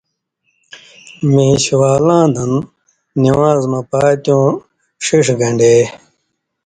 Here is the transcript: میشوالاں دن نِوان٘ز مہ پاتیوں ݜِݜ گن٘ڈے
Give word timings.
میشوالاں 1.33 2.25
دن 2.35 2.51
نِوان٘ز 3.21 3.63
مہ 3.71 3.81
پاتیوں 3.89 4.45
ݜِݜ 5.05 5.27
گن٘ڈے 5.39 5.75